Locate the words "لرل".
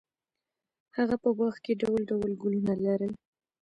2.83-3.13